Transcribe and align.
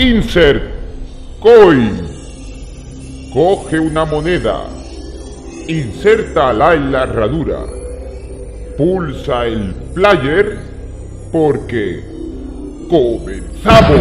Insert 0.00 0.62
Coin. 1.42 2.08
Coge 3.34 3.78
una 3.78 4.06
moneda. 4.06 4.66
Insértala 5.68 6.72
en 6.72 6.90
la 6.90 7.02
herradura. 7.02 7.66
Pulsa 8.78 9.44
el 9.44 9.74
player 9.92 10.58
porque 11.30 12.02
comenzamos. 12.88 14.00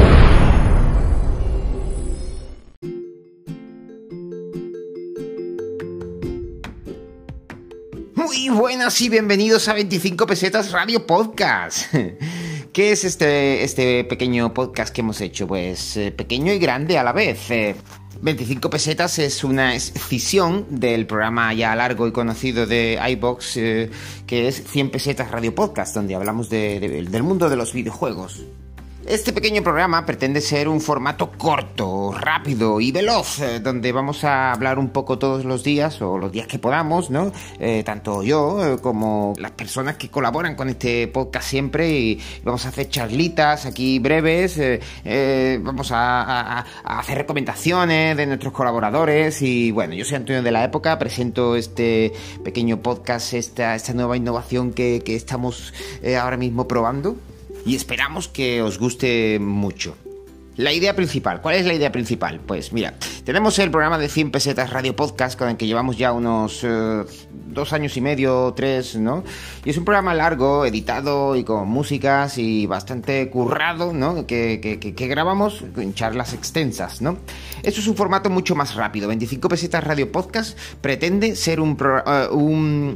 Muy 8.16 8.48
buenas 8.48 9.02
y 9.02 9.10
bienvenidos 9.10 9.68
a 9.68 9.74
25 9.74 10.26
Pesetas 10.26 10.72
Radio 10.72 11.06
Podcast. 11.06 11.94
¿Qué 12.80 12.94
es 12.94 13.04
este, 13.04 13.66
este 13.66 14.06
pequeño 14.06 14.54
podcast 14.54 14.96
que 14.96 15.02
hemos 15.02 15.20
hecho? 15.20 15.46
Pues 15.46 15.98
eh, 15.98 16.14
pequeño 16.14 16.54
y 16.54 16.60
grande 16.60 16.98
a 16.98 17.04
la 17.04 17.12
vez. 17.12 17.52
Eh, 17.52 17.76
25 18.22 18.70
pesetas 18.70 19.20
es 19.20 19.44
una 19.44 19.76
escisión 19.76 20.66
del 20.70 21.06
programa 21.06 21.54
ya 21.54 21.76
largo 21.76 22.08
y 22.08 22.14
conocido 22.14 22.66
de 22.66 22.98
iBox, 23.10 23.58
eh, 23.58 23.90
que 24.26 24.48
es 24.48 24.64
100 24.66 24.92
pesetas 24.92 25.30
Radio 25.30 25.54
Podcast, 25.54 25.94
donde 25.94 26.16
hablamos 26.16 26.50
de- 26.50 26.80
de- 26.80 27.02
del 27.04 27.24
mundo 27.24 27.50
de 27.50 27.58
los 27.58 27.74
videojuegos. 27.74 28.46
Este 29.08 29.34
pequeño 29.34 29.64
programa 29.64 30.06
pretende 30.06 30.40
ser 30.40 30.68
un 30.68 30.80
formato 30.82 31.32
corto, 31.32 32.12
rápido 32.16 32.80
y 32.80 32.92
veloz, 32.92 33.40
eh, 33.40 33.60
donde 33.60 33.92
vamos 33.92 34.24
a 34.24 34.52
hablar 34.52 34.78
un 34.78 34.90
poco 34.90 35.18
todos 35.18 35.46
los 35.46 35.64
días 35.64 36.00
o 36.04 36.20
los 36.20 36.32
días 36.32 36.46
que 36.46 36.60
podamos, 36.60 37.10
¿no? 37.10 37.32
Eh, 37.60 37.82
tanto 37.84 38.22
yo 38.22 38.74
eh, 38.76 38.78
como 38.80 39.34
las 39.40 39.52
personas 39.52 39.96
que 39.98 40.10
colaboran 40.10 40.56
con 40.56 40.70
este 40.70 41.08
podcast 41.08 41.48
siempre 41.50 41.90
y 41.90 42.20
vamos 42.44 42.66
a 42.66 42.70
hacer 42.70 42.90
charlitas 42.90 43.66
aquí 43.66 43.98
breves, 43.98 44.60
vamos 45.64 45.92
a, 45.92 46.60
a- 46.60 46.66
hacer 47.00 47.18
recomendaciones 47.18 48.16
de 48.16 48.28
nuestros 48.28 48.54
colaboradores 48.54 49.42
y 49.42 49.72
bueno, 49.72 49.96
yo 49.96 50.06
soy 50.06 50.18
Antonio 50.18 50.44
de 50.44 50.52
la 50.52 50.64
Época, 50.64 51.00
presento 51.00 51.56
este 51.56 52.14
pequeño 52.44 52.78
podcast, 52.82 53.34
esta, 53.34 53.74
esta 53.74 53.94
nueva 53.94 54.18
innovación 54.18 54.72
que, 54.72 55.02
que 55.04 55.16
estamos 55.16 55.74
ahora 56.20 56.38
mismo 56.38 56.68
probando 56.68 57.16
y 57.70 57.76
esperamos 57.76 58.28
que 58.28 58.64
os 58.64 58.80
guste 58.80 59.38
mucho. 59.40 59.96
La 60.56 60.74
idea 60.74 60.96
principal, 60.96 61.40
¿cuál 61.40 61.56
es 61.56 61.68
la 61.68 61.76
idea 61.76 61.92
principal? 61.92 62.40
Pues 62.40 62.74
mira, 62.74 62.96
tenemos 63.24 63.60
el 63.60 63.70
programa 63.70 64.00
de 64.00 64.10
100 64.10 64.32
pesetas 64.32 64.72
Radio 64.72 64.96
Podcast 64.96 65.38
con 65.38 65.50
el 65.50 65.56
que 65.56 65.68
llevamos 65.68 65.96
ya 65.96 66.12
unos 66.12 66.64
eh, 66.64 67.04
dos 67.52 67.74
años 67.74 67.96
y 67.98 68.02
medio, 68.02 68.54
tres, 68.56 68.96
¿no? 68.96 69.24
Y 69.66 69.70
es 69.70 69.78
un 69.78 69.86
programa 69.86 70.14
largo, 70.14 70.66
editado 70.66 71.36
y 71.36 71.44
con 71.44 71.68
músicas 71.68 72.38
y 72.38 72.66
bastante 72.68 73.30
currado, 73.30 73.94
¿no? 73.94 74.26
Que, 74.28 74.60
que- 74.62 74.80
que- 74.80 75.08
grabamos 75.08 75.64
en 75.78 75.94
charlas 75.94 76.34
extensas, 76.34 77.02
¿no? 77.02 77.18
Esto 77.64 77.80
es 77.82 77.88
un 77.88 77.96
formato 77.96 78.30
mucho 78.30 78.56
más 78.56 78.76
rápido. 78.76 79.08
25 79.08 79.50
pesetas 79.50 79.84
Radio 79.84 80.12
Podcast 80.12 80.58
pretende 80.82 81.36
ser 81.36 81.60
un, 81.60 81.76
pro- 81.76 82.04
eh, 82.06 82.28
un, 82.32 82.96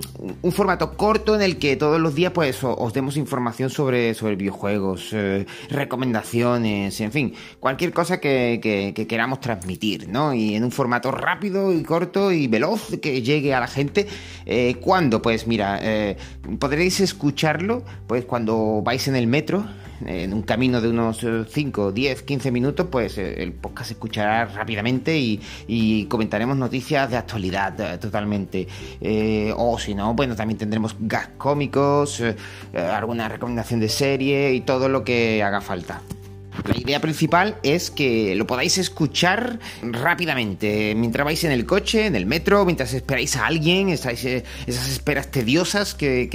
formato 0.52 0.96
corto 0.96 1.36
en 1.36 1.42
el 1.42 1.58
que 1.58 1.76
todos 1.76 2.00
los 2.00 2.14
días 2.16 2.32
pues 2.34 2.60
os 2.64 2.94
demos 2.94 3.18
información 3.18 3.70
sobre, 3.70 4.14
sobre 4.14 4.36
videojuegos, 4.36 5.10
eh, 5.14 5.46
recomendaciones, 5.70 7.00
en 7.02 7.12
fin, 7.12 7.34
cualquier 7.60 7.92
cosa 7.94 8.20
que- 8.20 8.60
que 8.96 9.08
queramos 9.08 9.40
transmitir, 9.40 10.08
¿no? 10.10 10.34
Y 10.34 10.56
en 10.56 10.64
un 10.64 10.72
formato 10.72 11.12
rápido 11.12 11.74
y 11.74 11.82
corto 11.84 12.32
y 12.32 12.48
veloz 12.48 12.90
que 13.02 13.22
llegue 13.22 13.54
a 13.54 13.60
la 13.60 13.68
gente. 13.68 14.08
Eh, 14.46 14.76
¿Cuándo? 14.82 15.22
Pues 15.22 15.48
mira, 15.48 15.80
eh, 15.82 16.18
podréis 16.60 17.00
escucharlo 17.00 17.84
pues 18.08 18.26
cuando 18.26 18.82
vais 18.84 19.08
en 19.08 19.16
el 19.16 19.28
metro, 19.28 19.66
en 20.06 20.34
un 20.34 20.42
camino 20.42 20.82
de 20.82 20.90
unos 20.90 21.24
eh, 21.24 21.46
5, 21.48 21.92
10, 21.92 22.24
15 22.24 22.52
minutos, 22.52 22.88
pues 22.92 23.18
eh, 23.18 23.42
el 23.42 23.54
podcast 23.54 23.88
se 23.88 23.94
escuchará 23.94 24.46
rápidamente 24.46 25.18
y, 25.18 25.40
comentaremos 26.10 26.58
noticias 26.58 27.10
de 27.10 27.18
actualidad 27.18 27.80
eh, 27.80 27.98
totalmente. 27.98 28.68
O 29.56 29.80
si 29.80 29.96
no, 29.96 30.14
bueno, 30.14 30.36
también 30.36 30.58
tendremos 30.58 30.96
gas 31.00 31.30
cómicos, 31.38 32.22
alguna 32.74 33.30
recomendación 33.30 33.80
de 33.80 33.90
serie 33.90 34.54
y 34.54 34.62
todo 34.62 34.90
lo 34.90 35.04
que 35.04 35.42
haga 35.42 35.62
falta. 35.62 36.02
La 36.66 36.78
idea 36.78 37.02
principal 37.02 37.58
es 37.64 37.92
que 37.92 38.36
lo 38.36 38.48
podáis 38.48 38.78
escuchar 38.78 39.60
rápidamente, 39.82 40.94
mientras 40.96 41.26
vais 41.26 41.44
en 41.44 41.52
el 41.52 41.66
coche, 41.66 42.06
en 42.06 42.16
el 42.16 42.26
metro, 42.26 42.64
mientras 42.66 42.94
esperáis 42.94 43.36
a 43.36 43.48
alguien, 43.48 43.90
eh, 43.90 43.94
esas 43.94 44.90
esperas 44.90 45.30
tediosas 45.32 45.94
que- 45.94 46.28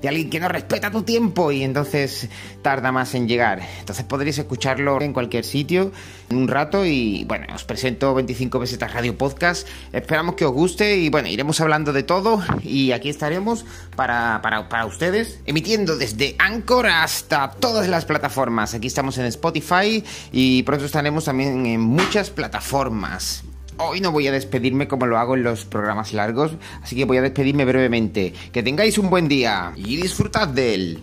de 0.00 0.08
alguien 0.08 0.30
que 0.30 0.38
no 0.40 0.48
respeta 0.48 0.90
tu 0.90 1.02
tiempo 1.02 1.50
y 1.52 1.62
entonces 1.64 2.28
tarda 2.62 2.92
más 2.92 3.14
en 3.14 3.26
llegar. 3.28 3.60
Entonces 3.80 4.04
podréis 4.04 4.38
escucharlo 4.38 5.00
en 5.00 5.12
cualquier 5.12 5.44
sitio, 5.44 5.92
en 6.30 6.36
un 6.36 6.48
rato 6.48 6.84
y 6.86 7.24
bueno, 7.24 7.46
os 7.54 7.64
presento 7.64 8.14
25 8.14 8.60
pesetas 8.60 8.92
Radio 8.92 9.16
Podcast, 9.18 9.66
esperamos 9.92 10.36
que 10.36 10.44
os 10.44 10.52
guste 10.52 10.96
y 10.96 11.08
bueno, 11.08 11.28
iremos 11.28 11.60
hablando 11.60 11.92
de 11.92 12.02
todo 12.02 12.42
y 12.62 12.92
aquí 12.92 13.08
estaremos 13.08 13.64
para, 13.96 14.40
para, 14.42 14.68
para 14.68 14.86
ustedes, 14.86 15.40
emitiendo 15.46 15.96
desde 15.96 16.36
Anchor 16.38 16.86
hasta 16.86 17.50
todas 17.50 17.88
las 17.88 18.04
plataformas. 18.04 18.74
Aquí 18.74 18.86
estamos 18.92 19.16
en 19.16 19.24
Spotify 19.24 20.04
y 20.32 20.62
pronto 20.64 20.84
estaremos 20.84 21.24
también 21.24 21.64
en 21.64 21.80
muchas 21.80 22.28
plataformas. 22.28 23.42
Hoy 23.78 24.02
no 24.02 24.12
voy 24.12 24.28
a 24.28 24.32
despedirme 24.32 24.86
como 24.86 25.06
lo 25.06 25.16
hago 25.16 25.34
en 25.34 25.42
los 25.42 25.64
programas 25.64 26.12
largos, 26.12 26.52
así 26.82 26.94
que 26.94 27.06
voy 27.06 27.16
a 27.16 27.22
despedirme 27.22 27.64
brevemente. 27.64 28.34
Que 28.52 28.62
tengáis 28.62 28.98
un 28.98 29.08
buen 29.08 29.28
día 29.28 29.72
y 29.76 29.96
disfrutad 29.96 30.48
de 30.48 30.74
él. 30.74 30.98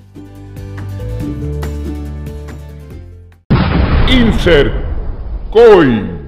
Insert 4.08 4.72
Coin. 5.52 6.19